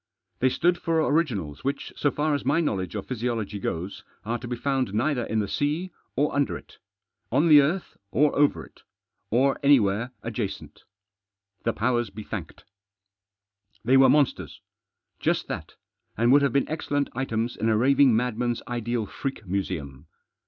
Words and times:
They 0.39 0.49
stood 0.49 0.79
for 0.79 0.99
originals 1.05 1.63
which, 1.63 1.93
so 1.95 2.09
far 2.09 2.33
as 2.33 2.43
my 2.43 2.59
knowledge 2.59 2.95
of 2.95 3.05
physiology 3.05 3.59
goes, 3.59 4.03
are 4.25 4.39
to 4.39 4.47
be 4.47 4.55
found 4.55 4.95
neither 4.95 5.25
in 5.25 5.37
the 5.37 5.47
sea, 5.47 5.91
or 6.15 6.33
under 6.35 6.57
it; 6.57 6.79
on 7.31 7.47
the 7.47 7.61
earth, 7.61 7.97
or 8.09 8.35
over 8.35 8.65
it; 8.65 8.81
or 9.29 9.59
anywhere 9.61 10.09
adjacent. 10.23 10.85
The 11.65 11.73
powers 11.73 12.09
be 12.09 12.23
thanked! 12.23 12.65
They 13.85 13.95
were 13.95 14.09
monsters; 14.09 14.59
just 15.19 15.47
that, 15.49 15.75
and 16.17 16.31
would 16.31 16.41
have 16.41 16.53
been 16.53 16.67
excellent 16.67 17.11
items 17.13 17.55
in 17.55 17.69
a 17.69 17.77
raving 17.77 18.15
madman's 18.15 18.63
ideal 18.67 19.05
freak 19.05 19.45
museum. 19.45 20.07